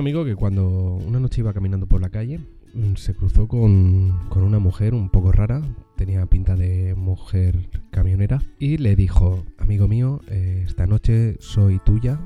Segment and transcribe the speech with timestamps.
[0.00, 0.68] amigo que cuando
[1.06, 2.40] una noche iba caminando por la calle,
[2.74, 5.62] mm, se cruzó con, con una mujer un poco rara,
[5.96, 12.18] tenía pinta de mujer camionera, y le dijo, amigo mío, eh, esta noche soy tuya,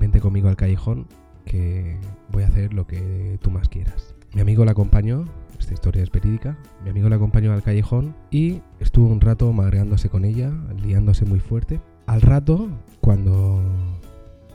[0.00, 1.06] vente conmigo al callejón,
[1.44, 1.98] que
[2.30, 4.14] voy a hacer lo que tú más quieras.
[4.34, 5.24] Mi amigo la acompañó,
[5.58, 10.08] esta historia es verídica, mi amigo la acompañó al callejón y estuvo un rato madreándose
[10.08, 11.80] con ella, liándose muy fuerte.
[12.06, 12.68] Al rato,
[13.00, 13.97] cuando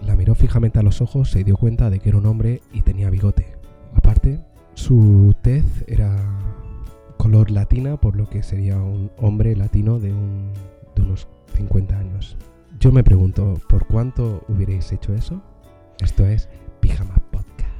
[0.05, 2.81] la miró fijamente a los ojos, se dio cuenta de que era un hombre y
[2.81, 3.55] tenía bigote.
[3.95, 4.39] Aparte,
[4.73, 6.15] su tez era
[7.17, 10.51] color latina, por lo que sería un hombre latino de, un-
[10.95, 12.37] de unos 50 años.
[12.79, 15.41] Yo me pregunto, ¿por cuánto hubierais hecho eso?
[16.01, 16.49] Esto es
[16.81, 17.71] Pijama Podcast.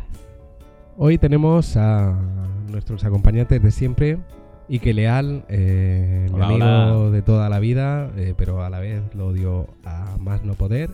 [0.97, 2.17] Hoy tenemos a
[2.71, 4.19] nuestros acompañantes de siempre.
[4.69, 7.09] Ike Leal, eh, mi amigo hola.
[7.11, 10.91] de toda la vida, eh, pero a la vez lo odio a más no poder.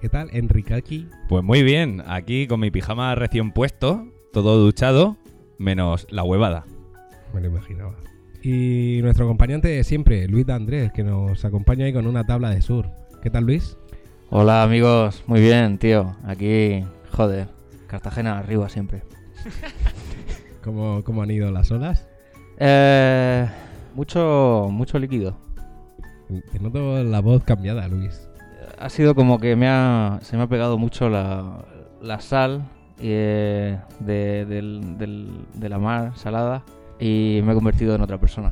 [0.00, 1.06] ¿Qué tal, Enrique?
[1.26, 5.16] Pues muy bien, aquí con mi pijama recién puesto, todo duchado,
[5.58, 6.66] menos la huevada.
[7.32, 7.96] Me lo imaginaba.
[8.42, 12.50] Y nuestro acompañante de siempre, Luis de Andrés, que nos acompaña ahí con una tabla
[12.50, 12.90] de sur.
[13.22, 13.78] ¿Qué tal, Luis?
[14.28, 16.14] Hola amigos, muy bien, tío.
[16.24, 17.48] Aquí, joder,
[17.86, 19.02] Cartagena arriba siempre.
[20.62, 22.06] ¿Cómo, cómo han ido las olas?
[22.58, 23.48] Eh,
[23.94, 25.38] mucho, mucho líquido.
[26.52, 28.25] Te noto la voz cambiada, Luis.
[28.78, 31.64] Ha sido como que me ha, se me ha pegado mucho la,
[32.02, 32.62] la sal
[33.00, 36.62] eh, de, del- del- de la mar salada
[37.00, 38.50] y me he convertido en otra persona.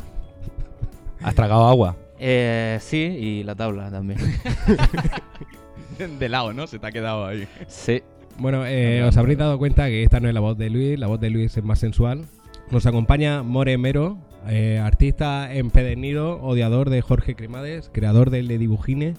[1.22, 1.97] ¿Has tragado agua?
[2.19, 4.19] Eh, sí, y la tabla también.
[6.19, 6.67] De lado, ¿no?
[6.67, 7.47] Se te ha quedado ahí.
[7.69, 8.02] Sí.
[8.39, 11.06] Bueno, eh, os habréis dado cuenta que esta no es la voz de Luis, la
[11.06, 12.25] voz de Luis es más sensual.
[12.70, 19.14] Nos acompaña More Mero, eh, artista empedernido, odiador de Jorge Cremades, creador del de Dibujine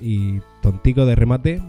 [0.00, 1.62] y tontico de remate.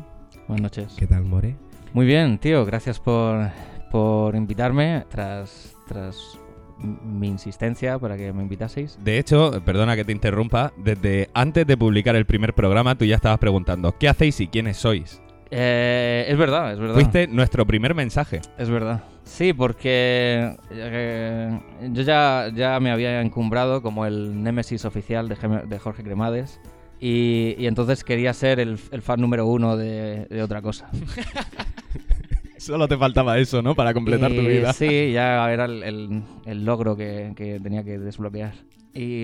[0.47, 0.95] Buenas noches.
[0.97, 1.55] ¿Qué tal, More?
[1.93, 2.65] Muy bien, tío.
[2.65, 3.49] Gracias por,
[3.91, 6.37] por invitarme tras, tras
[6.77, 8.97] mi insistencia para que me invitaseis.
[9.03, 13.15] De hecho, perdona que te interrumpa, desde antes de publicar el primer programa tú ya
[13.15, 15.21] estabas preguntando ¿qué hacéis y quiénes sois?
[15.51, 16.93] Eh, es verdad, es verdad.
[16.93, 18.39] Fuiste nuestro primer mensaje.
[18.57, 19.03] Es verdad.
[19.23, 21.59] Sí, porque eh,
[21.91, 26.59] yo ya, ya me había encumbrado como el némesis oficial de, Gem- de Jorge Cremades.
[27.01, 30.89] Y, y entonces quería ser el, el fan número uno de, de otra cosa.
[32.57, 33.73] Solo te faltaba eso, ¿no?
[33.73, 34.73] Para completar tu vida.
[34.73, 38.53] Sí, ya era el, el- el logro que, que tenía que desbloquear.
[38.93, 39.23] Y,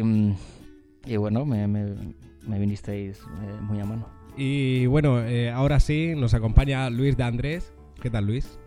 [1.06, 2.14] y bueno, me, me-
[2.48, 4.08] me vinisteis eh, muy a mano.
[4.38, 7.74] Y bueno, eh, ahora sí, nos acompaña Luis de Andrés.
[8.02, 8.58] ¿Qué tal, Luis?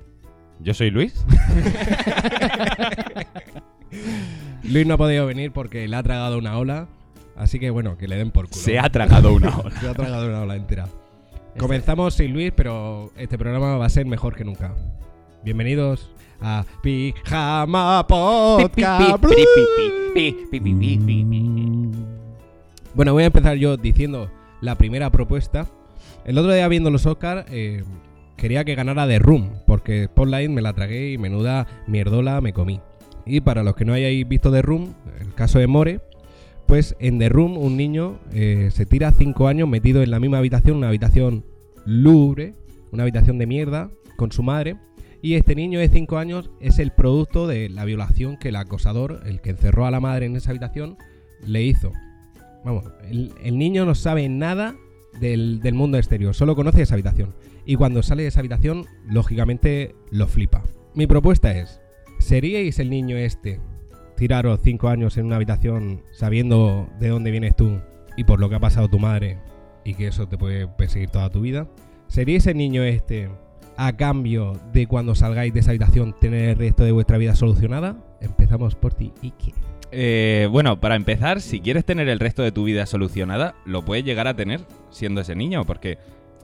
[0.60, 1.24] ¿Yo soy Luis?
[4.64, 6.88] Luis no ha podido venir porque le ha tragado una ola.
[7.38, 8.60] Así que bueno, que le den por culo.
[8.60, 9.80] Se ha tragado una hora.
[9.80, 10.88] Se ha tragado una ola entera.
[11.56, 14.74] Comenzamos sin Luis, pero este programa va a ser mejor que nunca.
[15.44, 16.10] Bienvenidos
[16.40, 19.24] a Pijama Podcast.
[22.94, 24.28] Bueno, voy a empezar yo diciendo
[24.60, 25.68] la primera propuesta.
[26.24, 27.84] El otro día viendo los Oscars eh,
[28.36, 32.80] quería que ganara The Room, porque Spotlight me la tragué y menuda mierdola me comí.
[33.24, 36.00] Y para los que no hayáis visto The Room, el caso de More,
[36.68, 40.36] pues en The Room un niño eh, se tira 5 años metido en la misma
[40.36, 41.46] habitación, una habitación
[41.86, 42.54] lúgubre,
[42.92, 44.76] una habitación de mierda, con su madre.
[45.22, 49.22] Y este niño de 5 años es el producto de la violación que el acosador,
[49.24, 50.98] el que encerró a la madre en esa habitación,
[51.42, 51.90] le hizo.
[52.66, 54.76] Vamos, el, el niño no sabe nada
[55.18, 57.34] del, del mundo exterior, solo conoce esa habitación.
[57.64, 60.62] Y cuando sale de esa habitación, lógicamente lo flipa.
[60.94, 61.80] Mi propuesta es,
[62.18, 63.58] ¿seríais el niño este
[64.18, 67.80] tiraros 5 años en una habitación sabiendo de dónde vienes tú
[68.16, 69.38] y por lo que ha pasado tu madre
[69.84, 71.66] y que eso te puede perseguir toda tu vida?
[72.08, 73.30] ¿Seríais el niño este
[73.76, 77.96] a cambio de cuando salgáis de esa habitación tener el resto de vuestra vida solucionada?
[78.20, 79.54] Empezamos por ti, Ike.
[79.92, 84.04] Eh, bueno, para empezar, si quieres tener el resto de tu vida solucionada, lo puedes
[84.04, 85.98] llegar a tener siendo ese niño, porque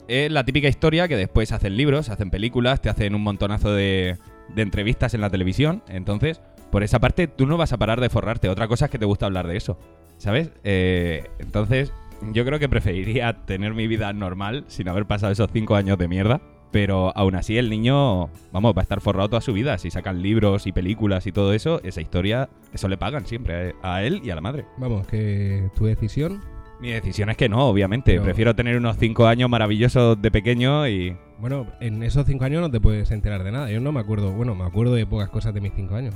[0.07, 4.17] es la típica historia que después hacen libros, hacen películas, te hacen un montonazo de
[4.55, 5.83] entrevistas en la televisión.
[5.89, 6.41] Entonces,
[6.75, 8.49] por esa parte, tú no vas a parar de forrarte.
[8.49, 9.79] Otra cosa es que te gusta hablar de eso,
[10.17, 10.51] ¿sabes?
[10.65, 11.93] Eh, entonces,
[12.33, 16.09] yo creo que preferiría tener mi vida normal sin haber pasado esos cinco años de
[16.09, 16.41] mierda.
[16.73, 19.77] Pero aún así el niño, vamos, va a estar forrado toda su vida.
[19.77, 24.03] Si sacan libros y películas y todo eso, esa historia, eso le pagan siempre a
[24.03, 24.65] él y a la madre.
[24.77, 26.41] Vamos, que tu decisión.
[26.81, 28.11] Mi decisión es que no, obviamente.
[28.11, 31.15] Pero- Prefiero tener unos cinco años maravillosos de pequeño y...
[31.39, 33.71] Bueno, en esos cinco años no te puedes enterar de nada.
[33.71, 36.13] Yo no me acuerdo, bueno, me acuerdo de pocas cosas de mis cinco años.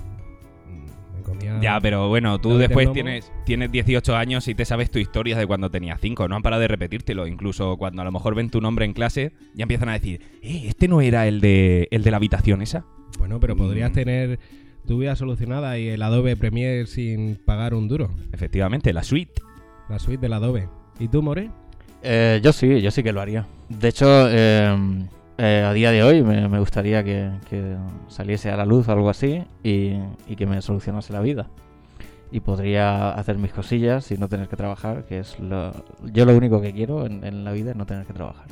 [1.20, 1.60] Me comía...
[1.62, 5.46] Ya, pero bueno, tú después tienes, tienes 18 años y te sabes tu historia de
[5.46, 6.28] cuando tenías 5.
[6.28, 7.28] No han parado de repetírtelo.
[7.28, 10.64] Incluso cuando a lo mejor ven tu nombre en clase, ya empiezan a decir, eh,
[10.68, 12.86] ¿este no era el de, el de la habitación esa?
[13.18, 13.94] Bueno, pero podrías Mm.
[13.94, 14.40] tener
[14.88, 18.10] tu vida solucionada y el Adobe Premiere sin pagar un duro.
[18.32, 19.42] Efectivamente, la suite.
[19.90, 20.68] La suite del Adobe.
[21.00, 21.50] ¿Y tú, More?
[22.02, 23.46] Eh, yo sí, yo sí que lo haría.
[23.68, 24.76] De hecho, eh,
[25.40, 27.76] eh, a día de hoy me, me gustaría que, que
[28.10, 29.94] saliese a la luz o algo así y,
[30.28, 31.48] y que me solucionase la vida.
[32.32, 35.72] Y podría hacer mis cosillas y no tener que trabajar, que es lo...
[36.14, 38.46] Yo lo único que quiero en, en la vida es no tener que trabajar.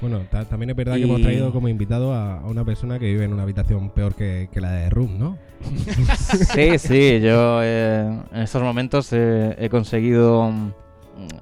[0.00, 3.06] Bueno, ta- también es verdad que hemos traído como invitado a, a una persona que
[3.06, 5.36] vive en una habitación peor que, que la de Room, ¿no?
[6.54, 10.70] Sí, sí, yo eh, en estos momentos eh, he conseguido, mm,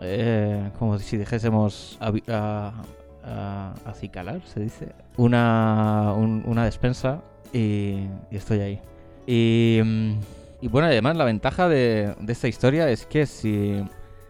[0.00, 2.72] eh, como si dijésemos, avi- a-
[3.26, 8.80] a- acicalar, se dice, una, un- una despensa y, y estoy ahí.
[9.26, 10.12] Y, mm,
[10.62, 13.84] y bueno, además la ventaja de, de esta historia es que si,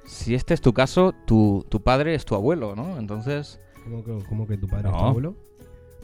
[0.06, 2.98] si este es tu caso, tu, tu padre es tu abuelo, ¿no?
[2.98, 5.08] Entonces, ¿Cómo que, cómo que tu padre es tu No.
[5.08, 5.34] abuelo?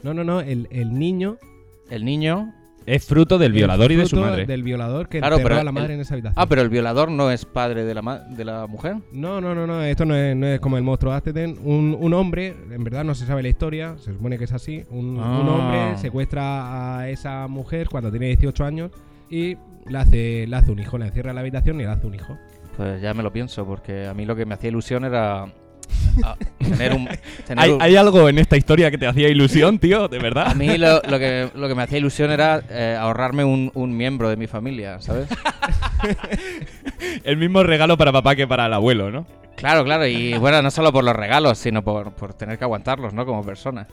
[0.03, 1.37] No, no, no, el, el niño...
[1.89, 2.53] el niño...
[2.85, 4.45] Es fruto del violador y de su fruto madre.
[4.45, 6.41] Del violador que Claro, enterró pero a la el- madre en esa habitación.
[6.41, 8.97] Ah, pero el violador no es padre de la, ma- de la mujer.
[9.11, 11.57] No, no, no, no, esto no es, no es como el monstruo Azteten.
[11.63, 14.83] Un, un hombre, en verdad no se sabe la historia, se supone que es así.
[14.89, 15.39] Un, un Ah.
[15.39, 18.91] hombre secuestra a esa mujer cuando tiene 18 años
[19.29, 19.55] y
[19.87, 22.15] le hace, le hace un hijo, la encierra en la habitación y le hace un
[22.15, 22.37] hijo.
[22.77, 25.45] Pues ya me lo pienso, porque a mí lo que me hacía ilusión era
[26.23, 27.07] a- tener un...
[27.47, 30.07] tener ¿Hay, un- hay algo en esta historia que te hacía ilusión, tío?
[30.07, 30.55] ¿De A verdad?
[30.55, 34.29] mí lo, lo que, lo que me hacía ilusión era eh, ahorrarme un, un miembro
[34.29, 35.27] de mi familia, ¿sabes?
[37.23, 39.25] El mismo regalo para papá que para el abuelo, ¿no?
[39.55, 43.13] Claro, claro, y bueno, no solo por los regalos, sino por, por tener que aguantarlos,
[43.13, 43.25] ¿no?
[43.25, 43.87] Como persona.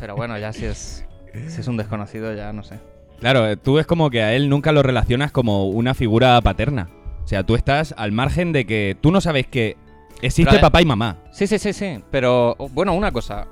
[0.00, 1.04] Pero bueno, ya si es,
[1.48, 2.76] si es un desconocido, ya no sé.
[3.20, 6.88] Claro, eh, tú es como que a él nunca lo relacionas como una figura paterna.
[7.28, 9.76] O sea, tú estás al margen de que tú no sabes que
[10.22, 11.18] existe Pero, eh, papá y mamá.
[11.30, 13.46] Sí, sí, sí, sí, pero bueno, una cosa.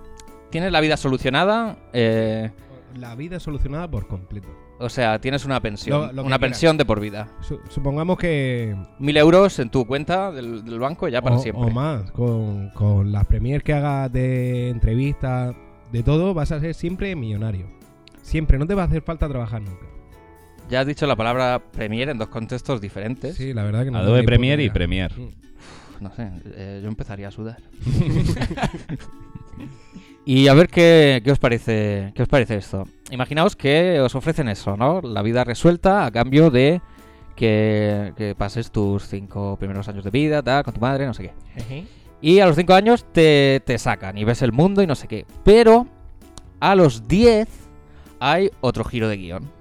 [0.50, 2.50] Tienes la vida solucionada, eh,
[2.98, 4.48] La vida solucionada por completo.
[4.78, 6.40] o sea, tienes una pensión, Lo- lo que una quieras.
[6.40, 7.28] pensión de por vida.
[7.42, 8.74] Su- supongamos que...
[8.98, 11.66] Mil euros en tu cuenta del, del banco ya para o, siempre.
[11.66, 15.54] o más, con, con las premiers que hagas de entrevistas,
[15.92, 17.66] de todo, vas a ser siempre millonario.
[18.22, 19.84] Siempre, no te va a hacer falta trabajar nunca.
[20.68, 23.36] Ya has dicho la palabra Premiere en dos contextos diferentes.
[23.36, 23.98] Sí, la verdad que no.
[23.98, 24.70] Adobe Premiere y.
[24.70, 25.14] Premiere.
[25.16, 25.24] Mm.
[25.24, 27.58] Uf, No sé, eh, yo empezaría a sudar.
[30.24, 32.84] y a ver qué, qué os parece qué os parece esto.
[33.10, 35.00] Imaginaos que os ofrecen eso, ¿no?
[35.02, 36.80] La vida resuelta a cambio de
[37.36, 41.22] que, que pases tus cinco primeros años de vida, tal, con tu madre, no sé
[41.56, 41.84] qué.
[42.20, 45.06] Y a los 5 años te, te sacan y ves el mundo y no sé
[45.06, 45.26] qué.
[45.44, 45.86] Pero
[46.60, 47.48] a los 10
[48.20, 49.55] hay otro giro de guion.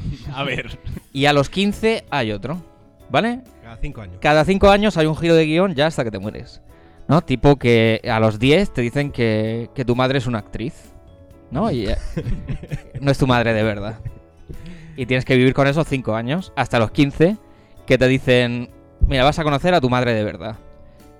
[0.34, 0.78] A ver.
[1.12, 2.62] Y a los 15 hay otro.
[3.10, 3.42] ¿Vale?
[3.62, 4.16] Cada cinco años.
[4.20, 6.62] Cada 5 años hay un giro de guion ya hasta que te mueres.
[7.08, 7.20] ¿No?
[7.20, 10.92] Tipo que a los 10 te dicen que, que tu madre es una actriz.
[11.50, 11.70] ¿No?
[11.70, 11.96] Y eh,
[13.00, 14.00] no es tu madre de verdad.
[14.96, 17.36] Y tienes que vivir con esos 5 años hasta los 15
[17.86, 18.70] que te dicen,
[19.06, 20.56] mira, vas a conocer a tu madre de verdad.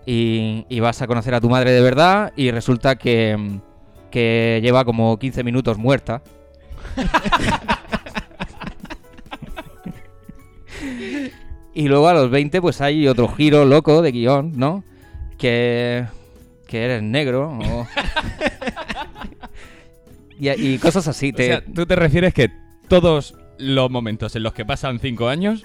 [0.07, 3.61] Y, y vas a conocer a tu madre de verdad y resulta que,
[4.11, 6.23] que lleva como 15 minutos muerta.
[11.75, 14.85] y luego a los 20 pues hay otro giro loco de guion, ¿no?
[15.39, 16.05] Que,
[16.67, 17.87] que eres negro o...
[20.38, 21.33] y, y cosas así.
[21.33, 22.50] O sea, tú te refieres que
[22.88, 25.64] todos los momentos en los que pasan cinco años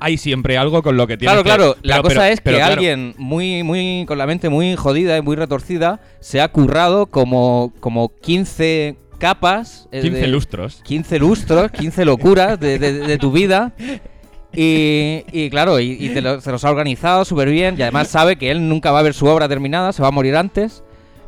[0.00, 1.76] hay siempre algo con lo que tienes Claro, que- claro.
[1.82, 4.74] La Pero- cosa pero- es que pero claro, alguien muy, muy, con la mente muy
[4.76, 9.88] jodida y muy retorcida, se ha currado como, como 15 capas.
[9.92, 10.80] eh, 15 de- lustros.
[10.84, 13.72] 15 lustros, 15 locuras de, de- de tu vida.
[14.56, 17.74] Y, y claro, y, y te lo- se los ha organizado súper bien.
[17.78, 20.12] Y además sabe que él nunca va a ver su obra terminada, se va a
[20.12, 20.82] morir antes.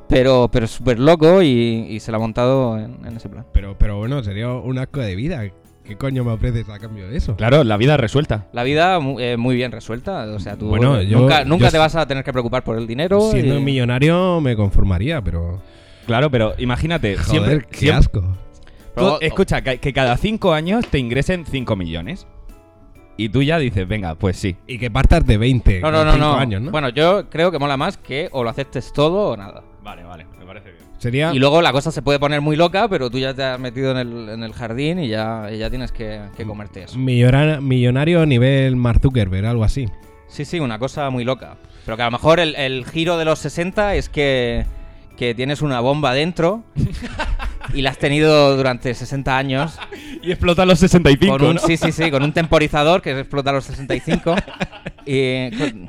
[0.09, 1.49] Pero, pero es súper loco y,
[1.91, 3.45] y se la ha montado en, en ese plan.
[3.53, 5.43] Pero, pero bueno, sería un asco de vida.
[5.85, 7.35] ¿Qué coño me ofreces a cambio de eso?
[7.37, 8.47] Claro, la vida resuelta.
[8.53, 10.25] La vida eh, muy bien resuelta.
[10.33, 12.77] O sea, tú Bueno, yo- nunca, nunca yo te vas a tener que preocupar por
[12.79, 13.21] el dinero.
[13.33, 15.61] Siendo y- millonario me conformaría, pero.
[16.07, 18.23] Claro, pero imagínate, Joder, siempre, qué siempre- asco.
[18.95, 22.27] Pero- escucha, que, que cada cinco años te ingresen 5 millones.
[23.19, 24.57] Y tú ya dices, venga, pues sí.
[24.67, 25.81] Y que partas de 20.
[25.81, 26.35] No, no, no, no.
[26.37, 26.71] años, ¿no?
[26.71, 29.63] Bueno, yo creo que mola más que o lo aceptes todo o nada.
[29.83, 30.85] Vale, vale, me parece bien.
[30.99, 31.33] Sería.
[31.35, 33.91] Y luego la cosa se puede poner muy loca, pero tú ya te has metido
[33.93, 36.99] en el, en el jardín y ya, y ya tienes que, que comerte eso.
[36.99, 39.87] Millora- millonario a nivel Mark Zuckerberg, algo así.
[40.29, 41.57] Sí, sí, una cosa muy loca.
[41.85, 44.67] Pero que a lo mejor el, el giro de los 60 es que,
[45.17, 46.65] que tienes una bomba dentro
[47.75, 49.79] y la has tenido durante 60 años.
[50.23, 51.61] Y explota a los 65, con un, ¿no?
[51.61, 54.35] Sí, sí, sí, con un temporizador que explota a los 65.
[55.07, 55.89] y, con-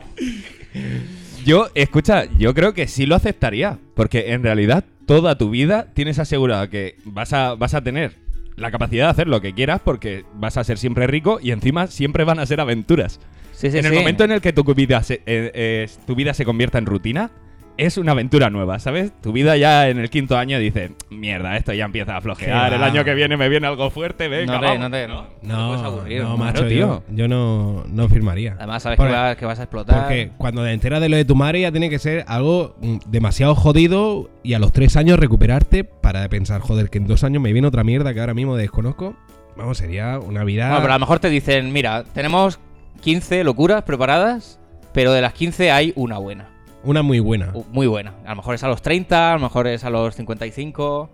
[1.44, 3.80] Yo, escucha, yo creo que sí lo aceptaría.
[3.96, 8.14] Porque en realidad, toda tu vida tienes asegurado que vas a, vas a tener
[8.58, 11.88] la capacidad de hacer lo que quieras porque vas a ser siempre rico y encima
[11.88, 13.20] siempre van a ser aventuras.
[13.54, 13.98] sí, sí, en el sí.
[13.98, 17.32] momento en el que tu vida, se, eh, eh, tu vida se convierta en rutina,
[17.78, 19.12] es una aventura nueva, ¿sabes?
[19.22, 22.84] Tu vida ya en el quinto año dice, mierda, esto ya empieza a flojear, el
[22.84, 24.80] año que viene me viene algo fuerte, venga, No te, vamos".
[24.82, 25.28] no te, ¿no?
[25.44, 26.38] No, aburrir, no, ¿no?
[26.38, 27.04] macho, Claro, tío.
[27.10, 28.56] yo no, no firmaría.
[28.58, 30.00] Además, sabes Porque- que, vas, que vas a explotar.
[30.02, 32.98] Porque cuando te enteras de lo de tu madre ya tiene que ser algo mm,
[33.08, 37.42] demasiado jodido y a los tres años recuperarte para pensar, joder, que en dos años
[37.42, 39.16] me viene otra mierda que ahora mismo desconozco.
[39.56, 40.68] Vamos, sería una vida...
[40.70, 42.60] Bueno, pero a lo mejor te dicen, mira, tenemos
[43.02, 44.60] 15 locuras preparadas,
[44.94, 46.50] pero de las 15 hay una buena.
[46.88, 47.52] Una muy buena.
[47.54, 48.16] U- Muy buena.
[48.26, 51.10] A lo mejor es a los 30, a lo mejor es a los 55.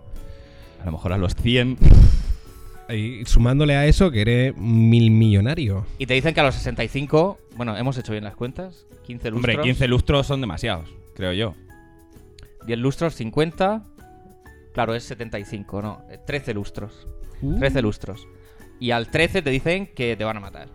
[0.80, 1.76] A lo mejor a los 100.
[2.90, 5.86] Y sumándole a eso que eres mil millonario.
[5.98, 8.86] Y te dicen que a los 65, bueno, hemos hecho bien las cuentas.
[9.04, 9.54] 15 lustros.
[9.54, 11.54] Hombre, 15 lustros son demasiados, creo yo.
[12.66, 13.84] 10 lustros, 50.
[14.72, 16.02] Claro, es 75, no.
[16.10, 17.06] eh, 13 lustros.
[17.42, 17.58] Uh.
[17.58, 18.26] 13 lustros.
[18.80, 20.68] Y al 13 te dicen que te van a matar.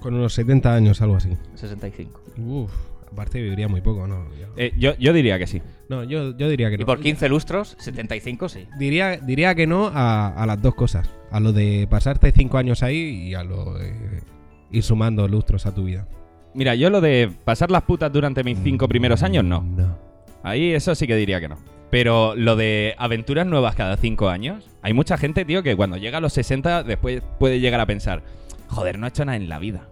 [0.00, 1.30] Con unos 70 años, algo así.
[1.54, 2.20] 65.
[2.38, 2.70] Uf,
[3.12, 4.24] aparte viviría muy poco, ¿no?
[4.38, 5.62] Yo, Eh, yo, yo diría que sí.
[5.88, 6.82] no, yo, yo diría que no.
[6.82, 8.66] Y por 15 lustros, 75 sí.
[8.78, 11.08] Diría, diría que no a, a las dos cosas.
[11.30, 13.94] A lo de pasarte cinco años ahí y a lo de
[14.70, 16.08] ir sumando lustros a tu vida.
[16.54, 19.62] Mira, yo lo de pasar las putas durante mis cinco primeros años, no.
[19.62, 19.96] No.
[20.42, 21.56] Ahí eso sí que diría que no.
[21.90, 26.18] Pero lo de aventuras nuevas cada cinco años, hay mucha gente, tío, que cuando llega
[26.18, 28.22] a los 60 después puede llegar a pensar,
[28.68, 29.88] joder, no he hecho nada en la vida.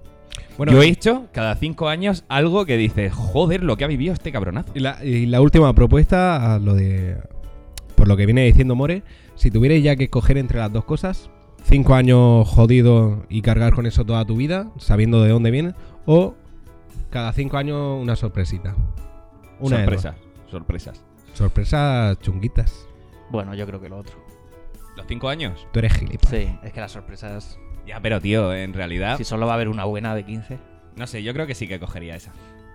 [0.56, 4.12] Bueno, Yo he hecho cada cinco años algo que dice, joder, lo que ha vivido
[4.12, 4.72] este cabronazo.
[4.75, 7.16] y la, y la última propuesta, a lo de.
[7.94, 9.02] Por lo que viene diciendo More,
[9.34, 11.30] si tuvierais ya que escoger entre las dos cosas,
[11.64, 15.75] cinco años jodido y cargar con eso toda tu vida, sabiendo de dónde viene,
[16.06, 16.34] o
[17.10, 18.75] cada cinco años una sorpresita.
[19.58, 20.16] Una sorpresas,
[20.50, 21.04] sorpresas.
[21.34, 22.87] Sorpresas chunguitas.
[23.30, 24.16] Bueno, yo creo que lo otro.
[24.96, 25.66] ¿Los cinco años?
[25.72, 26.30] Tú eres gilipollas.
[26.30, 27.58] Sí, es que las sorpresas.
[27.87, 30.58] Ya, pero tío, en realidad, Si solo va a haber una buena de 15.
[30.96, 32.32] no sé, yo creo que sí que cogería esa.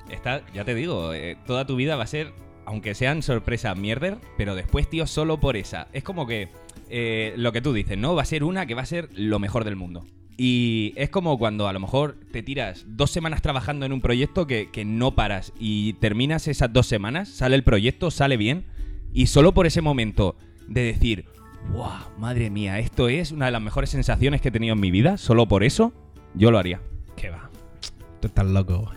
[0.10, 2.32] Esta, ya te digo, eh, toda tu vida va a ser,
[2.66, 5.88] aunque sean sorpresas mierder, pero después, tío, solo por esa.
[5.94, 6.50] Es como que
[6.90, 8.16] eh, lo que tú dices, ¿no?
[8.16, 10.06] Va a ser una que va a ser lo mejor del mundo.
[10.38, 14.46] Y es como cuando a lo mejor te tiras dos semanas trabajando en un proyecto
[14.48, 18.66] que, que no paras y terminas esas dos semanas, sale el proyecto, sale bien,
[19.14, 20.36] y solo por ese momento
[20.68, 21.26] de decir,
[21.72, 21.92] ¡Wow!
[22.18, 25.18] Madre mía, esto es una de las mejores sensaciones que he tenido en mi vida,
[25.18, 25.94] solo por eso,
[26.34, 26.82] yo lo haría.
[27.16, 27.50] ¿Qué va?
[28.20, 28.92] Tú estás loco.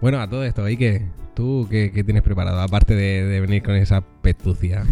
[0.00, 1.06] Bueno, a todo esto, ¿y qué?
[1.34, 2.60] ¿Tú qué, qué tienes preparado?
[2.60, 4.84] Aparte de, de venir con esa pestucia.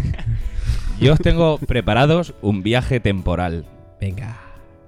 [0.99, 3.65] Yo os tengo preparados un viaje temporal.
[3.99, 4.37] Venga.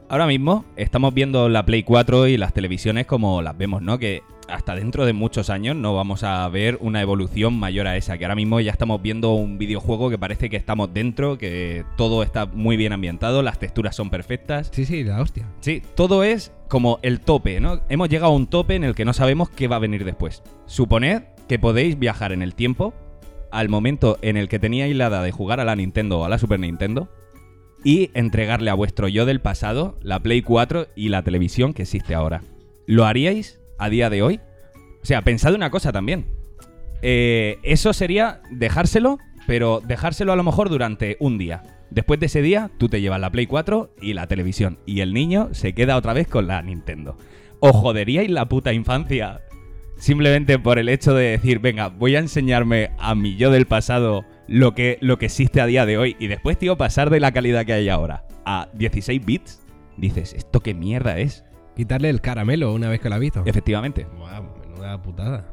[0.10, 3.98] Ahora mismo estamos viendo la Play 4 y las televisiones como las vemos, ¿no?
[3.98, 8.18] Que hasta dentro de muchos años no vamos a ver una evolución mayor a esa.
[8.18, 12.24] Que ahora mismo ya estamos viendo un videojuego que parece que estamos dentro, que todo
[12.24, 14.70] está muy bien ambientado, las texturas son perfectas.
[14.74, 15.48] Sí, sí, la hostia.
[15.62, 17.82] Sí, todo es como el tope, ¿no?
[17.90, 20.44] Hemos llegado a un tope en el que no sabemos qué va a venir después.
[20.66, 22.94] Suponed que podéis viajar en el tiempo
[23.52, 26.30] al momento en el que teníais la edad de jugar a la Nintendo o a
[26.30, 27.10] la Super Nintendo
[27.84, 32.16] y entregarle a vuestro yo del pasado la Play 4 y la televisión que existe
[32.16, 32.42] ahora.
[32.88, 34.40] ¿Lo haríais a día de hoy?
[35.02, 36.26] O sea, pensad una cosa también.
[37.02, 41.64] Eh, eso sería dejárselo, pero dejárselo a lo mejor durante un día.
[41.92, 44.80] Después de ese día, tú te llevas la Play 4 y la televisión.
[44.86, 47.18] Y el niño se queda otra vez con la Nintendo.
[47.60, 49.42] ¿Os joderíais la puta infancia?
[49.98, 54.26] Simplemente por el hecho de decir, venga, voy a enseñarme a mi yo del pasado
[54.48, 56.16] lo que, lo que existe a día de hoy.
[56.20, 59.62] Y después, tío, pasar de la calidad que hay ahora a 16 bits.
[59.96, 61.45] Dices, ¿esto qué mierda es?
[61.76, 63.44] Quitarle el caramelo una vez que lo ha visto.
[63.46, 64.08] Efectivamente.
[64.70, 65.46] Menuda putada.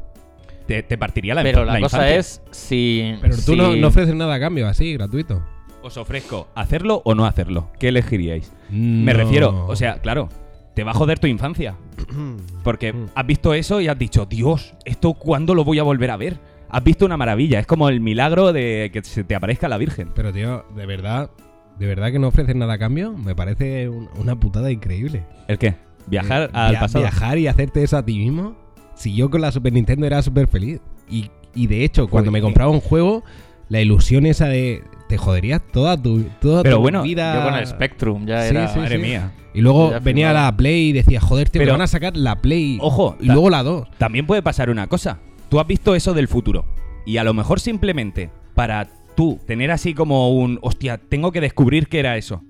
[0.66, 2.16] Te, te partiría la Pero la, cosa infancia.
[2.16, 3.14] es si.
[3.20, 5.42] Pero tú si- no, no ofreces nada a cambio, así, gratuito.
[5.82, 7.68] Os ofrezco hacerlo o no hacerlo.
[7.80, 8.52] ¿Qué elegiríais?
[8.70, 10.28] Me refiero, o sea, claro,
[10.74, 11.74] te va a joder tu infancia.
[12.62, 13.06] Porque Mm.
[13.14, 16.38] has visto eso y has dicho, Dios, ¿esto cuándo lo voy a volver a ver?
[16.68, 20.10] Has visto una maravilla, es como el milagro de que se te aparezca la Virgen.
[20.14, 21.30] Pero, tío, de verdad,
[21.78, 25.24] de verdad que no ofreces nada a cambio, me parece un- una putada increíble.
[25.48, 25.74] ¿El qué?
[26.06, 27.02] ¿Viajar Eh, al via- pasado?
[27.04, 28.56] Viajar y hacerte eso a ti mismo.
[28.94, 30.80] Si yo con la Super Nintendo era súper feliz.
[31.08, 32.52] Y, y de hecho, cuando me Joder.
[32.52, 33.24] compraba un juego,
[33.68, 34.82] la ilusión esa de.
[35.08, 37.34] Te joderías toda tu, toda Pero tu bueno, vida.
[37.34, 38.68] Yo con el Spectrum ya Sí, era.
[38.68, 39.02] sí, Madre sí.
[39.02, 39.32] mía.
[39.52, 42.16] Y luego Ya venía la Play y decía, joder, tío, Pero- me van a sacar
[42.16, 42.78] la Play.
[42.80, 43.88] Ojo, Y luego la 2.
[43.98, 45.18] También puede pasar una cosa.
[45.50, 46.64] Tú has visto eso del futuro.
[47.04, 51.88] Y a lo mejor simplemente para tú tener así como un, hostia, tengo que descubrir
[51.88, 52.42] qué era eso.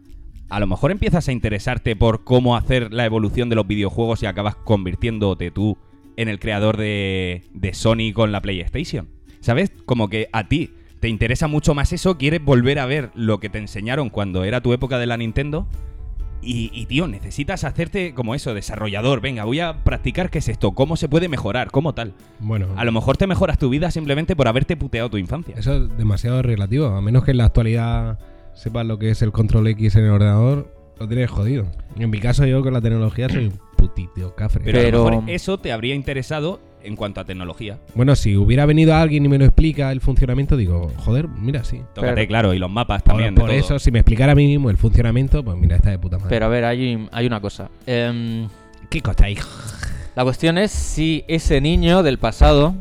[0.52, 4.26] A lo mejor empiezas a interesarte por cómo hacer la evolución de los videojuegos y
[4.26, 5.78] acabas convirtiéndote tú
[6.18, 9.08] en el creador de, de Sony con la PlayStation.
[9.40, 9.72] ¿Sabes?
[9.86, 13.48] Como que a ti te interesa mucho más eso, quieres volver a ver lo que
[13.48, 15.66] te enseñaron cuando era tu época de la Nintendo.
[16.42, 19.22] Y, y, tío, necesitas hacerte como eso, desarrollador.
[19.22, 22.12] Venga, voy a practicar qué es esto, cómo se puede mejorar, cómo tal.
[22.40, 25.54] Bueno, A lo mejor te mejoras tu vida simplemente por haberte puteado tu infancia.
[25.56, 26.88] eso es demasiado relativo.
[26.88, 28.18] A menos que en la actualidad
[28.54, 31.66] sepas lo que es el control X en el ordenador, lo tienes jodido.
[31.98, 34.62] En mi caso, yo con la tecnología soy un putito cafre.
[34.64, 37.78] Pero, a Pero- lo mejor eso te habría interesado en cuanto a tecnología.
[37.94, 41.80] Bueno, si hubiera venido alguien y me lo explica el funcionamiento, digo, joder, mira, sí.
[41.94, 43.34] Tócate, Pero- claro, y los mapas Por, también.
[43.34, 43.58] de por todo.
[43.58, 46.30] eso, si me explicara a mí mismo el funcionamiento, pues mira, está de puta madre.
[46.30, 47.70] Pero a ver, hay, hay una cosa.
[47.86, 48.48] Em,
[48.90, 49.36] ¿Qué cosa hay?
[50.16, 52.74] la cuestión es si ese niño del pasado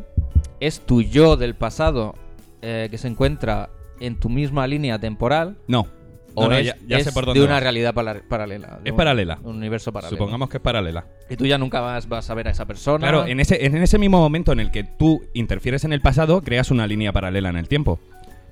[0.59, 2.15] es tu yo del pasado
[2.61, 3.69] eh, que se encuentra
[4.01, 5.87] en tu misma línea temporal No.
[6.35, 7.63] o No, no, es, ya, ya sé por dónde de una vas.
[7.63, 8.79] realidad paralela.
[8.81, 9.39] de Es un- paralela.
[9.43, 10.17] Un universo paralelo.
[10.17, 11.05] Supongamos que es paralela.
[11.29, 12.99] Y tú ya nunca vas, vas a ver a esa persona.
[12.99, 16.41] Claro, en ese, en ese mismo momento en el que tú interfieres en el pasado,
[16.41, 17.99] creas una línea paralela en el tiempo.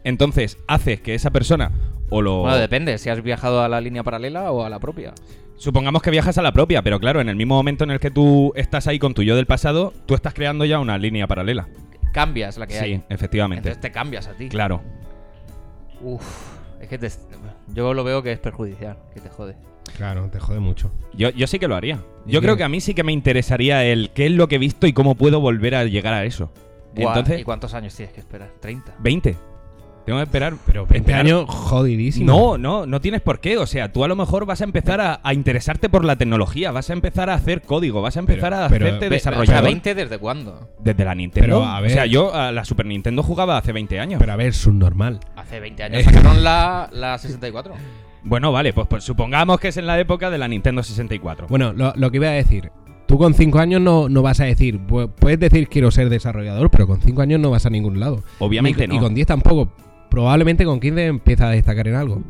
[0.04, 1.72] Entonces, haces que esa persona
[2.10, 2.40] o lo...
[2.42, 5.14] Bueno, depende, si has viajado a la línea paralela o a la propia.
[5.58, 8.10] Supongamos que viajas a la propia, pero claro, en el mismo momento en el que
[8.10, 11.68] tú estás ahí con tu yo del pasado, tú estás creando ya una línea paralela.
[12.14, 13.04] Cambias la que Sí, hay.
[13.10, 13.68] efectivamente.
[13.70, 14.48] Entonces te cambias a ti.
[14.48, 14.82] Claro.
[16.02, 16.24] Uf,
[16.82, 17.10] es que te-
[17.74, 19.56] yo lo veo que es perjudicial, que te jode.
[19.98, 20.92] Claro, te jode mucho.
[21.14, 22.00] Yo, yo sí que lo haría.
[22.26, 22.46] ¿Y Yo qué?
[22.48, 24.88] creo que a mí sí que me interesaría el qué es lo que he visto
[24.88, 26.52] y cómo puedo volver a llegar a eso.
[26.96, 28.50] Buah, Entonces, ¿Y cuántos años tienes que esperar?
[28.62, 28.84] ¿30?
[29.00, 29.36] 20.
[30.10, 30.54] Tengo que esperar.
[30.66, 32.26] Pero 20 esperar- años jodidísimo.
[32.32, 33.58] No, no, no tienes por qué.
[33.58, 36.72] O sea, tú a lo mejor vas a empezar a, a interesarte por la tecnología,
[36.72, 39.64] vas a empezar a hacer código, vas a empezar Pero- a pero- hacerte desarrollador.
[39.64, 40.68] o sea, ¿20 desde cuándo?
[40.80, 41.60] Desde la Nintendo.
[41.60, 41.92] Pero, a ver.
[41.92, 44.20] O sea, yo a la Super Nintendo jugaba hace 20 años.
[44.20, 45.20] Pero a ver, subnormal.
[45.36, 47.74] Hace 20 años sacaron la, la 64.
[48.24, 51.48] Bueno, vale, pues, pues supongamos que es en la época de la Nintendo 64.
[51.50, 52.72] Bueno, lo, lo que iba a decir.
[53.08, 56.70] Tú con 5 años no, no vas a decir, pu- puedes decir quiero ser desarrollador,
[56.70, 58.22] pero con 5 años no vas a ningún lado.
[58.38, 58.94] Obviamente y, no.
[58.96, 59.70] Y con 10 tampoco.
[60.10, 62.22] Probablemente con 15 empieza a destacar en algo.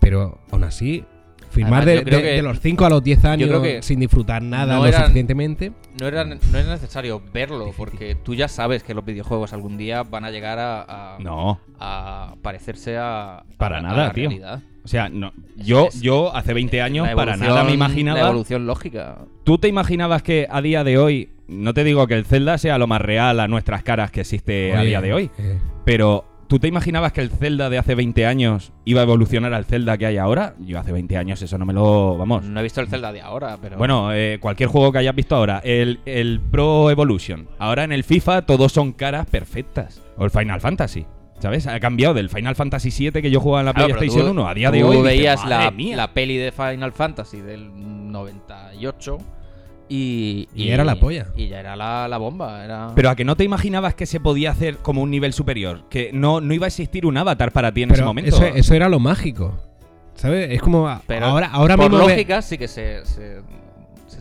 [0.00, 1.04] Pero aún así,
[1.50, 3.60] firmar Además, de, yo creo de- que- de los 5 a los 10 años creo
[3.62, 5.72] que sin disfrutar nada no lo eran- suficientemente.
[6.00, 10.02] No, era, no es necesario verlo, porque tú ya sabes que los videojuegos algún día
[10.04, 14.28] van a llegar a, a, No, a parecerse a, Para a- a nada, la tío.
[14.30, 14.62] realidad.
[14.84, 15.32] o sea, no.
[15.56, 18.20] Yo, Es- yo hace 20 años La para nada me La imaginaba.
[18.20, 19.18] evolución lógica.
[19.44, 22.78] ¿Tú te imaginabas que a día de hoy, no te digo que el Zelda sea
[22.78, 26.58] lo más real a nuestras caras que existe a día de hoy, eh, pero ¿tú
[26.58, 30.04] te imaginabas que el Zelda de hace 20 años iba a evolucionar al Zelda que
[30.04, 30.54] hay ahora?
[30.58, 32.18] Yo hace 20 años eso no me lo...
[32.18, 32.44] Vamos.
[32.44, 33.78] No he visto el Zelda de ahora, pero.
[33.78, 37.48] Bueno, eh, cualquier juego que hayas visto ahora, el, el Pro Evolution.
[37.58, 40.02] Ahora en el FIFA todos son caras perfectas.
[40.18, 41.06] O el Final Fantasy.
[41.38, 41.66] ¿Sabes?
[41.66, 44.48] Ha cambiado del Final Fantasy 7 que yo jugaba en la Claro, PlayStation tú- 1
[44.48, 44.96] a día de tú hoy.
[44.96, 45.96] dices, veías "Madre la, mía".
[45.96, 47.70] la peli de Final Fantasy del
[48.12, 49.16] 98
[49.90, 50.48] y.
[50.54, 51.26] Y era la polla.
[51.36, 52.64] Y ya era la, la bomba.
[52.64, 52.92] Era...
[52.94, 55.82] Pero a que no te imaginabas que se podía hacer como un nivel superior.
[55.90, 58.34] Que no, no iba a existir un avatar para ti en ese pero momento.
[58.36, 59.58] eso, eso era lo mágico.
[60.14, 60.50] ¿Sabes?
[60.50, 62.06] Es como Pero ahora, ahora por mismo.
[62.06, 63.40] ve- lógica sí que se, se,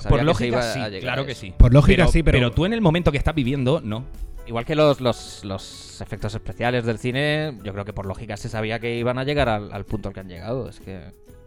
[0.07, 1.53] Por lógica sí, a llegar claro que sí.
[1.57, 4.05] Por lógica sí, pero- tú en el momento que estás viviendo, no.
[4.47, 8.49] Igual que los, los, los efectos especiales del cine, yo creo que por lógica se
[8.49, 10.69] sabía que iban a llegar al, al punto al que han llegado.
[10.69, 11.01] Es que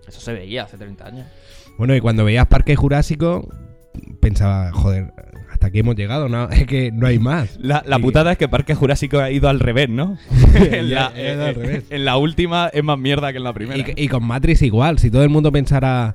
[0.07, 1.27] eso se veía hace 30 años.
[1.79, 3.49] Bueno, y cuando veías Parque Jurásico,
[4.21, 5.13] pensaba, joder,
[5.51, 6.49] hasta aquí hemos llegado, ¿no?
[6.51, 7.59] Es que no hay más.
[7.61, 10.19] La, la putada es que Parque Jurásico ha ido al revés, ¿no?
[10.55, 11.85] en, Ya, la, ha ido al revés.
[11.91, 13.79] en la última es más mierda que en la primera.
[13.79, 16.15] Y, y con Matrix igual, si todo el mundo pensara,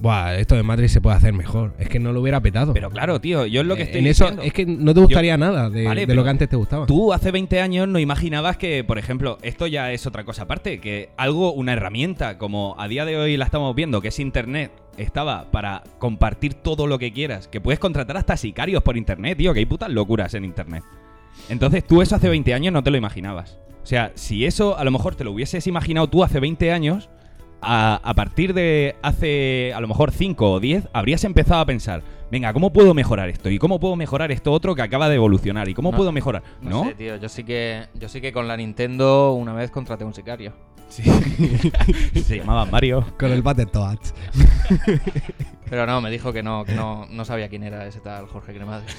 [0.00, 2.72] Buah, esto de Matrix se puede hacer mejor, es que no lo hubiera petado.
[2.72, 5.00] Pero claro, tío, yo es lo que Eh, estoy en eso es que no te
[5.00, 6.86] gustaría nada de, Vale, de lo que antes te gustaba.
[6.86, 10.78] Tú hace 20 años no imaginabas que, por ejemplo, esto ya es otra cosa aparte,
[10.80, 14.70] que algo, una herramienta como a día de hoy la estamos viendo, que es Internet,
[14.98, 19.52] estaba para compartir todo lo que quieras, que puedes contratar hasta sicarios por Internet, tío,
[19.52, 20.84] que hay putas locuras en Internet.
[21.48, 23.58] Entonces tú eso hace 20 años no te lo imaginabas.
[23.82, 27.08] O sea, si eso a lo mejor te lo hubieses imaginado tú hace 20 años,
[27.60, 32.02] a, a partir de hace a lo mejor 5 o 10, habrías empezado a pensar,
[32.30, 33.50] venga, ¿cómo puedo mejorar esto?
[33.50, 35.68] ¿Y cómo puedo mejorar esto otro que acaba de evolucionar?
[35.68, 36.42] ¿Y cómo No, puedo mejorar?
[36.60, 36.84] No, ¿No?
[36.84, 37.16] sé, tío.
[37.16, 40.52] Yo sí que yo sí que con la Nintendo una vez contraté un sicario.
[40.88, 41.02] Sí.
[42.22, 43.04] Se llamaba Mario.
[43.18, 44.14] Con el Battletoads.
[45.70, 48.54] Pero no, me dijo que no, que no, no sabía quién era ese tal Jorge
[48.54, 48.96] Cremades.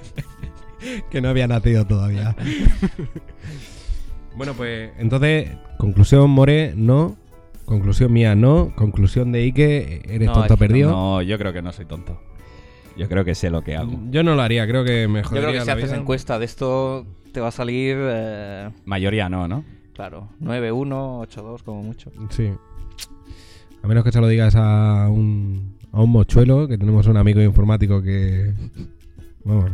[1.10, 2.34] que no había nacido todavía.
[4.34, 7.16] bueno, pues entonces, conclusión More, no.
[7.66, 8.72] Conclusión mía, no.
[8.74, 10.90] Conclusión de Ike, eres No, tonto perdido.
[10.90, 12.20] No, yo creo que no soy tonto.
[12.96, 13.92] Yo creo que sé lo que hago.
[14.10, 15.96] Yo no lo haría, creo que me Yo creo que si haces vida.
[15.96, 17.96] encuesta de esto te va a salir...
[18.00, 19.64] eh, Mayoría no, ¿no?
[20.00, 22.10] Claro, 9-1, 8-2 como mucho.
[22.30, 22.50] Sí.
[23.82, 27.42] A menos que se lo digas a un, a un mochuelo, que tenemos un amigo
[27.42, 28.54] informático que...
[29.44, 29.70] Vamos,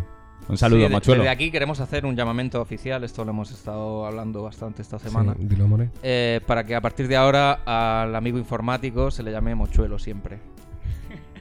[0.49, 1.23] Un saludo, Sí, Mochuelo.
[1.23, 5.35] Desde aquí queremos hacer un llamamiento oficial, esto lo hemos estado hablando bastante esta semana,
[5.39, 5.91] sí, dilo, more.
[6.03, 10.39] eh, para que a partir de ahora al amigo informático se le llame mochuelo siempre.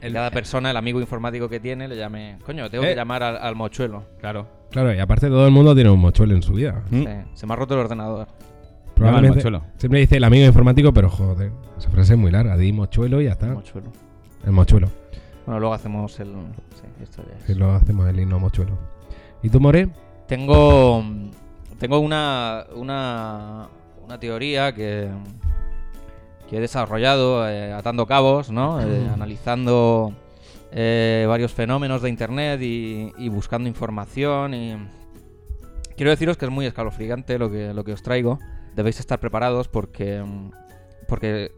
[0.00, 2.38] Cada persona, el amigo informático que tiene, le llame...
[2.46, 2.90] Coño, tengo Eh.
[2.90, 4.04] que llamar al, al mochuelo.
[4.20, 4.46] Claro.
[4.70, 6.84] Claro, y aparte todo el mundo tiene un mochuelo en su vida.
[6.90, 7.02] Mm.
[7.02, 8.28] Sí, se me ha roto el ordenador.
[8.96, 9.62] Probablemente mochuelo.
[9.76, 12.56] siempre dice el amigo informático, pero joder, esa frase es muy larga.
[12.56, 13.46] Di mochuelo y ya está.
[13.48, 13.92] Mochuelo.
[14.44, 14.88] El mochuelo.
[15.44, 16.28] Bueno, luego hacemos el...
[16.74, 17.44] Sí, esto ya es.
[17.44, 18.78] Que lo hacemos el himno mochuelo.
[19.42, 19.90] ¿Y tú, More?
[20.26, 21.04] Tengo,
[21.78, 23.68] tengo una, una,
[24.02, 25.08] una teoría que,
[26.48, 28.80] que he desarrollado eh, atando cabos, ¿no?
[28.80, 30.12] Eh, analizando
[30.72, 34.54] eh, varios fenómenos de Internet y, y buscando información.
[34.54, 34.76] Y
[35.96, 38.38] quiero deciros que es muy escalofriante lo que, lo que os traigo.
[38.76, 40.22] Debéis estar preparados porque,
[41.08, 41.50] porque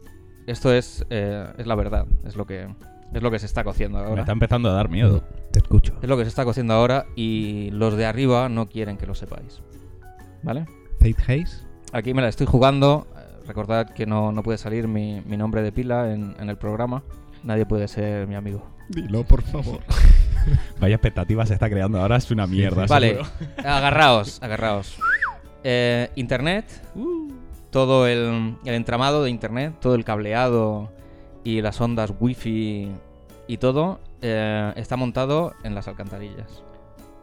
[0.47, 2.67] esto es, eh, es la verdad, es lo que,
[3.13, 4.21] es lo que se está cociendo Me ahora.
[4.21, 5.23] está empezando a dar miedo.
[5.51, 5.95] Te escucho.
[6.01, 9.13] Es lo que se está cociendo ahora y los de arriba no quieren que lo
[9.15, 9.61] sepáis.
[10.43, 10.65] ¿Vale?
[10.99, 11.63] Fate Haze.
[11.91, 13.07] Aquí me la estoy jugando.
[13.15, 16.57] Eh, Recordad que no, no puede salir mi, mi nombre de pila en, en el
[16.57, 17.03] programa.
[17.43, 18.63] Nadie puede ser mi amigo.
[18.89, 19.79] Dilo, por favor.
[20.79, 22.85] Vaya expectativa se está creando ahora, es una mierda.
[22.87, 23.19] Vale,
[23.57, 24.97] agarraos, agarraos.
[25.63, 26.65] Eh, internet,
[27.69, 30.89] todo el, el entramado de Internet, todo el cableado
[31.43, 32.89] y las ondas wifi
[33.47, 36.63] y todo eh, está montado en las alcantarillas.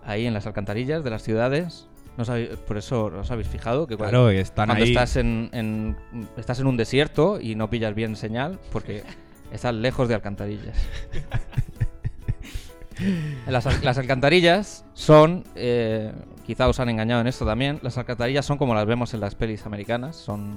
[0.05, 1.89] Ahí en las alcantarillas de las ciudades.
[2.17, 2.25] No
[2.67, 4.91] por eso os habéis fijado que cuando, Claro, están cuando ahí.
[4.91, 5.97] estás en, en-
[6.39, 9.03] estás en un desierto y no pillas bien señal porque
[9.53, 10.77] estás lejos de alcantarillas.
[13.47, 16.13] Las, las alcantarillas son, eh,
[16.47, 19.35] quizá os han engañado en esto también, las alcantarillas son como las vemos en las
[19.35, 20.55] pelis americanas, son,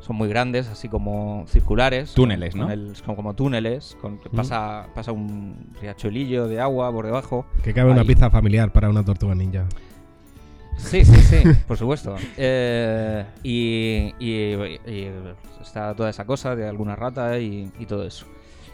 [0.00, 2.12] son muy grandes, así como circulares.
[2.14, 2.70] Túneles, ¿no?
[2.70, 7.46] el- son como túneles, con que pasa, pasa un riachuelillo de agua por debajo.
[7.64, 9.64] Que cabe una pizza familiar para una tortuga ninja.
[10.76, 12.16] Sí, sí, sí, por supuesto.
[12.36, 15.10] Eh, y, y- y
[15.60, 18.26] está toda esa cosa de alguna rata y, y todo eso.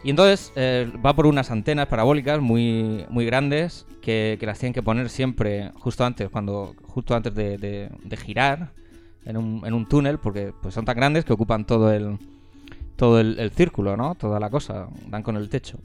[0.03, 4.73] Y entonces eh, va por unas antenas parabólicas muy, muy grandes que, que las tienen
[4.73, 8.71] que poner siempre justo antes, cuando, justo antes de, de- de girar
[9.25, 12.17] en un, en un túnel, porque pues son tan grandes que ocupan todo el
[12.95, 14.15] todo el, el círculo, ¿no?
[14.15, 15.77] Toda la cosa, dan con el techo.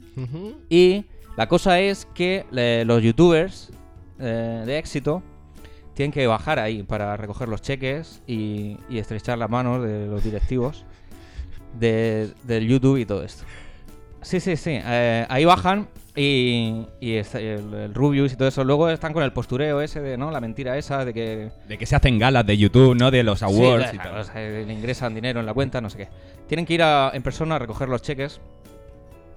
[0.69, 1.05] Y
[1.37, 3.71] la cosa es que eh, los youtubers
[4.19, 5.23] eh, de éxito
[5.93, 10.23] tienen que bajar ahí para recoger los cheques y, y estrechar las manos de los
[10.25, 10.83] directivos
[11.79, 13.45] de, del YouTube y todo esto.
[14.25, 14.79] Sí, sí, sí.
[14.83, 18.63] eh, ahí bajan y, y el, el Rubius y todo eso.
[18.63, 20.31] Luego están con el postureo ese de, ¿no?
[20.31, 23.11] La mentira esa de que De que se hacen galas de YouTube, ¿no?
[23.11, 24.17] De los awards Sí, y tal.
[24.17, 26.07] o sea, le ingresan dinero en la cuenta, no sé qué.
[26.47, 28.41] Tienen que ir a- en persona a recoger los cheques.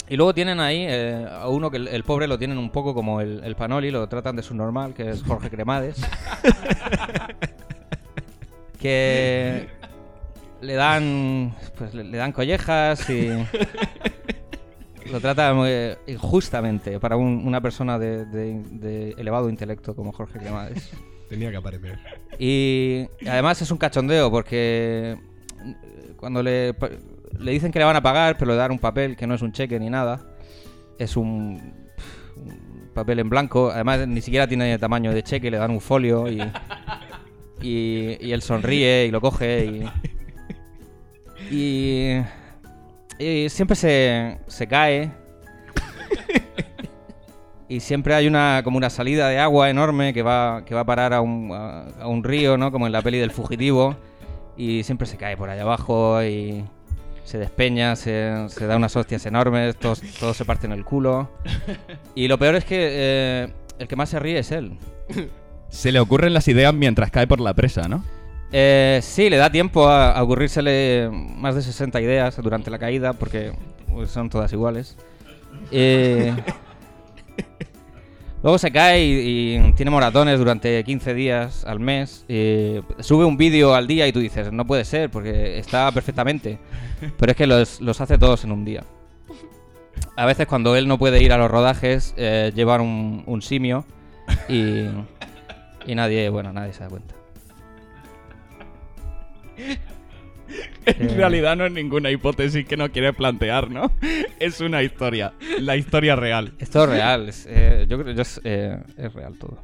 [0.09, 2.95] Y luego tienen ahí eh, a uno que el, el pobre lo tienen un poco
[2.95, 5.97] como el, el Panoli, lo tratan de subnormal, que es Jorge Cremades.
[8.81, 9.69] que
[10.61, 13.29] le dan pues le, le dan collejas y
[15.13, 15.71] lo trata muy
[16.07, 20.91] injustamente para un- una persona de, de- de elevado intelecto como Jorge Cremades.
[21.29, 21.99] Tenía que aparecer.
[22.39, 26.75] Y además es un cachondeo porque eh, cuando le,
[27.39, 29.43] le dicen que le van a pagar, pero le dan un papel que no es
[29.43, 30.27] un cheque ni nada,
[30.99, 31.75] es un,
[32.37, 33.71] un papel en blanco.
[33.71, 36.41] Además ni siquiera tiene tamaño de cheque, le dan un folio y,
[37.61, 39.85] y, y él sonríe y lo coge y...
[41.51, 42.21] Y,
[43.19, 45.11] y siempre se, se cae.
[47.71, 50.87] Y siempre hay una como una salida de agua enorme que va, que va a
[50.87, 52.73] parar a un, a, a un río, ¿no?
[52.73, 53.95] Como en la peli del fugitivo.
[54.57, 56.65] Y siempre se cae por allá abajo y
[57.25, 61.29] se despeña, se, se da unas hostias enormes, todos, todos se parten el culo.
[62.15, 64.79] Y lo peor es que eh, el que más se ríe es él.
[65.69, 68.03] Se le ocurren las ideas mientras cae por la presa, ¿no?
[68.51, 73.13] Eh, sí, le da tiempo a, a ocurrírsele más de 60 ideas durante la caída,
[73.13, 73.53] porque
[73.93, 74.97] pues, son todas iguales.
[75.71, 76.35] Eh,
[78.43, 82.25] luego se cae y, y tiene moratones durante 15 días al mes.
[82.29, 86.59] eh, sube un vídeo al día y tú dices, no puede ser, porque está perfectamente.
[87.19, 88.83] Pero es que los, los hace todos en un día.
[90.17, 93.85] A veces cuando él no puede ir a los rodajes, eh, llevan un, un simio
[94.49, 94.87] y,
[95.87, 97.15] y nadie, bueno, nadie se da cuenta.
[100.87, 103.93] En realidad no es ninguna hipótesis que no quiere plantear, ¿no?
[104.41, 105.35] Es una historia.
[105.61, 106.55] La historia real.
[106.59, 109.63] Es todo real, es, eh, yo creo que es, eh, es real todo.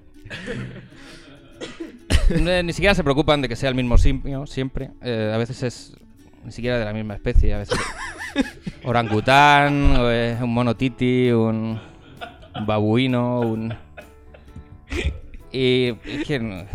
[2.62, 4.90] ni siquiera se preocupan de que sea el mismo simio siempre.
[5.02, 5.96] Eh, a veces es
[6.44, 7.54] ni siquiera de la misma especie.
[7.54, 7.78] A veces
[8.84, 11.80] orangután, o es un monotiti, un,
[12.54, 13.74] un babuino, un...
[15.50, 16.66] Y es que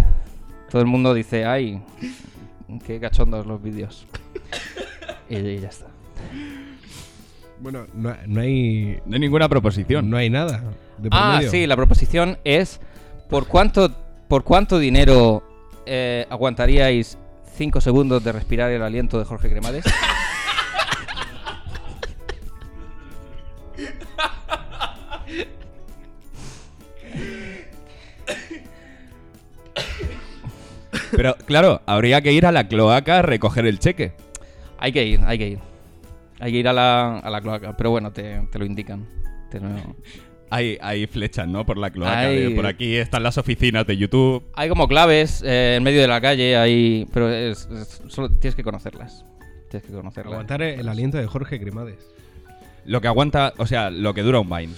[0.70, 1.82] todo el mundo dice, ay,
[2.86, 4.06] qué cachondos los vídeos.
[5.32, 5.86] Y, y ya está.
[7.60, 8.98] Bueno, no, no hay.
[9.06, 10.10] No hay ninguna proposición.
[10.10, 10.64] No hay nada.
[10.98, 11.52] De por Ah, medio.
[11.52, 12.80] sí, la proposición es
[13.30, 13.92] ¿por cuánto,
[14.28, 15.44] por cuánto dinero
[15.86, 17.18] eh, aguantaríais
[17.58, 19.86] 5 segundos de respirar el aliento de Jorge Cremades?
[31.20, 34.14] Pero claro, habría que ir a la cloaca a recoger el cheque.
[34.78, 35.60] hay que ir, hay que ir.
[36.40, 39.06] Hay que ir a la, a la cloaca, pero bueno, te, te lo indican.
[39.52, 39.68] Te lo-
[40.50, 41.66] Hay, hay flechas, ¿no?
[41.66, 42.20] Por la cloaca.
[42.20, 44.46] Hay- de por aquí están las oficinas de YouTube.
[44.56, 48.56] Hay como claves eh, en medio de la calle, hay, pero es- es- solo tienes
[48.56, 49.26] que conocerlas.
[49.70, 50.32] Tienes que conocerlas.
[50.32, 51.98] Aguantar el, aliento de Jorge Cremades.
[52.86, 54.72] Lo que aguanta, o sea, lo que dura un Vine.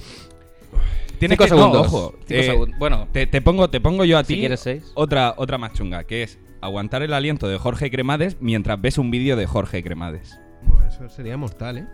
[1.21, 1.87] Tienes Cinco que, no, segundos.
[1.87, 2.79] ojo, Cinco eh, segundos.
[2.79, 4.91] Bueno, Te, te pongo, te pongo yo a si ti quieres seis.
[4.95, 9.11] otra, otra más chunga, que es aguantar el aliento de Jorge Cremades mientras ves un
[9.11, 10.37] vídeo de Jorge Cremades.
[10.63, 11.87] Bueno, eso sería mortal, ¿eh?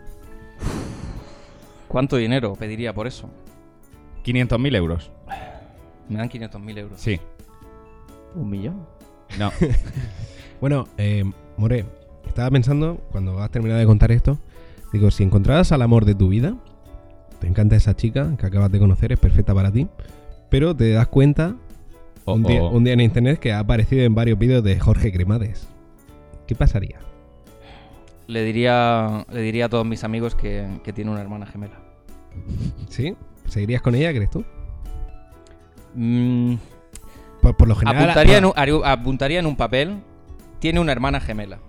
[1.88, 3.30] ¿Cuánto dinero pediría por eso?
[4.26, 5.12] 500.000 euros.
[6.10, 7.00] Me dan 500.000 euros.
[7.00, 7.20] Sí.
[8.36, 8.86] ¿Un millón?
[9.38, 9.52] No.
[10.60, 11.24] Bueno, eh,
[11.58, 11.86] More,
[12.26, 14.40] estaba pensando, cuando has terminado de contar esto,
[14.92, 16.56] digo, si encontraras al amor de tu vida,
[17.39, 19.88] te encanta esa chica que acabas de conocer, es perfecta para ti,
[20.50, 21.56] pero te das cuenta
[22.30, 22.71] Oh, un, día, oh.
[22.71, 25.65] un día en internet que ha aparecido en varios vídeos de Jorge Cremades.
[26.45, 26.97] ¿Qué pasaría?
[28.28, 31.80] Le diría, le diría a todos mis amigos que, que tiene una hermana gemela.
[32.89, 33.15] ¿Sí?
[33.45, 34.43] ¿Seguirías con ella, crees tú?
[35.95, 36.56] Mm,
[37.41, 38.04] Por, por lo general...
[38.04, 39.95] apuntaría, en un, haría- apuntaría en un papel,
[40.60, 41.60] tiene una hermana gemela.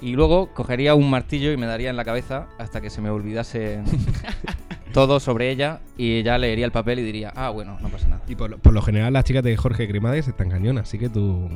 [0.00, 3.10] Y luego cogería un martillo y me daría en la cabeza hasta que se me
[3.10, 3.82] olvidase
[4.92, 8.22] todo sobre ella y ya leería el papel y diría, ah, bueno, no pasa nada.
[8.28, 11.08] Y por, lo- por lo general las chicas de Jorge Cremades están cañonas, así que
[11.08, 11.48] tu,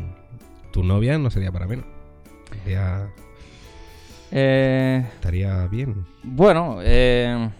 [0.73, 1.85] tu novia no sería para menos.
[2.63, 3.09] Sería-
[4.33, 6.05] Eh, estaría bien.
[6.23, 7.51] bueno, eh,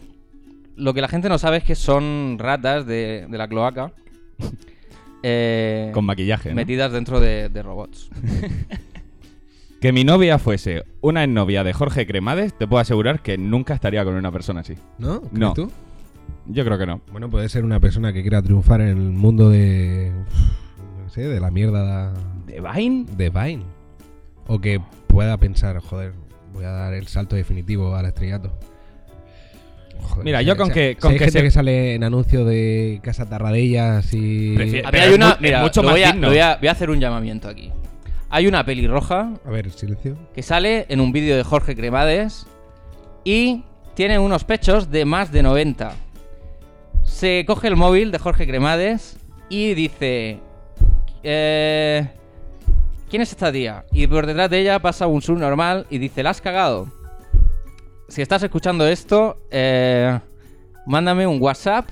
[0.77, 3.93] lo que la gente no sabe es que son ratas de, de la cloaca.
[5.23, 6.51] eh, Con maquillaje.
[6.51, 6.55] ¿no?
[6.57, 8.11] metidas dentro de, de robots.
[9.85, 14.03] Que mi novia fuese una exnovia de Jorge Cremades, te puedo asegurar que nunca estaría
[14.03, 14.77] con una persona así.
[14.97, 15.21] ¿No?
[15.21, 15.53] ¿Crees No.
[15.53, 15.71] tú?
[16.47, 17.03] Yo creo que no.
[17.13, 20.11] Bueno, puede ser una persona que quiera triunfar en el mundo de.
[21.03, 22.15] No sé, de la mierda
[22.47, 23.05] ¿De Vine?
[23.15, 23.63] de Vine.
[24.47, 26.13] O que pueda pensar, joder,
[26.55, 28.59] voy a dar el salto definitivo al estrellato.
[30.01, 32.47] Joder, Mira, yo con que- si con hay que gente se- que sale en anuncio
[32.47, 34.55] de Casa Tarradellas y.
[34.55, 35.27] Prefiero- A mí Pero hay es una.
[35.27, 36.21] mu- es mira, mucho lo más voy, a, digno.
[36.23, 37.71] lo voy a- voy a hacer un llamamiento aquí.
[38.35, 40.17] Hay una pelirroja A ver, silencio.
[40.35, 42.49] que sale en un vídeo de Jorge Cremades
[43.23, 43.63] y
[43.95, 45.95] tiene unos pechos de más de 90.
[47.05, 49.19] Se coge el móvil de Jorge Cremades
[49.49, 50.41] y dice:
[51.23, 52.09] eh,
[53.09, 53.85] ¿Quién es esta tía?
[53.93, 56.89] Y por detrás de ella pasa un subnormal y dice: ¿La has cagado?
[58.09, 60.19] Si estás escuchando esto, eh,
[60.87, 61.89] mándame un WhatsApp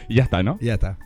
[0.08, 0.58] Y ya está, ¿no?
[0.60, 0.98] Y ya está.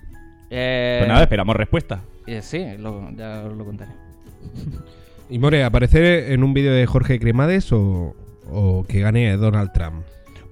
[0.51, 2.01] Eh, Pues nada, esperamos respuesta.
[2.27, 3.93] eh, sí, lo- ya os lo contaré.
[5.31, 8.17] Y More, ¿aparecer en un vídeo de Jorge Cremades o,
[8.51, 10.03] o que gane Donald Trump?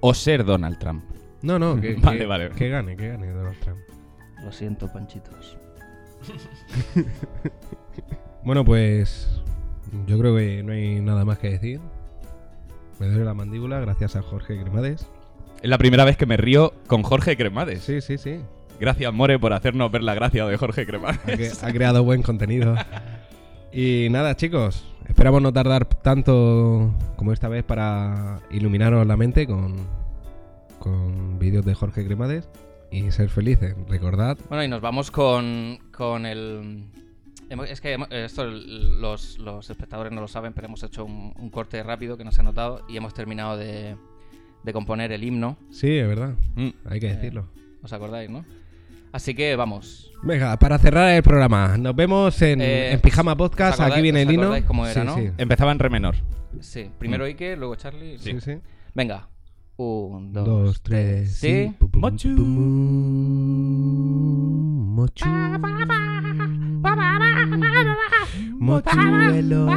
[0.01, 1.03] O ser Donald Trump.
[1.41, 2.49] No, no, que, Vale, que- vale.
[2.51, 3.79] que gane, que gane Donald Trump.
[4.43, 5.57] Lo siento, panchitos.
[8.43, 9.27] Bueno, pues
[10.05, 11.81] yo creo que no hay nada más que decir.
[12.99, 15.07] Me duele la mandíbula gracias a Jorge Cremades.
[15.61, 17.81] Es la primera vez que me río con Jorge Cremades.
[17.83, 18.39] Sí, sí, sí.
[18.79, 21.19] Gracias, More, por hacernos ver la gracia de Jorge Ha, Cremades.
[21.25, 22.75] cre- ha creado buen contenido.
[23.71, 29.75] Y nada, chicos, esperamos no tardar tanto como esta vez para iluminaros la mente con,
[30.79, 32.47] con vídeos de Jorge Cremades
[32.91, 33.75] y ser felices.
[33.89, 36.85] Recordad, Bueno, y nos vamos con, con el...
[37.67, 41.81] Es que esto los, los espectadores no lo saben, pero hemos hecho un, un corte
[41.81, 43.95] rápido que no se ha notado y hemos terminado de,
[44.67, 45.57] de componer el himno.
[45.71, 46.67] sí, es verdad, Mm.
[46.85, 47.47] hay que Eh, decirlo.
[47.81, 48.45] ¿Os acordáis, no?
[49.13, 50.11] Así que vamos.
[50.21, 53.75] Venga, para cerrar el programa, nos vemos en, Eh, en Pijama Podcast.
[53.75, 54.41] ¿os acordáis- Aquí viene el hino.
[54.43, 55.15] acordáis cómo era, Sí, no?
[55.15, 55.31] sí.
[55.37, 56.15] Empezaba en re menor.
[56.59, 58.17] Sí, primero Ike, luego Charlie.
[58.19, 58.57] Sí, sí.
[58.93, 59.29] Venga.
[59.77, 61.71] Un, dos, Dos, tres, Sí.
[61.93, 62.29] Mochu.
[64.95, 65.25] Mochu.
[68.59, 69.67] Mochuelo.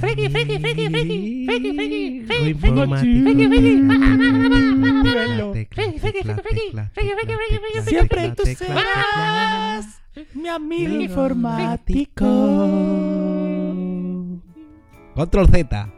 [0.00, 2.24] Friki, friki, friki, friki, friki, friki,
[5.52, 6.90] tecla, tecla,
[7.84, 10.00] Siempre tú serás
[10.34, 12.26] mi amigo informático.
[15.14, 15.92] Control Z.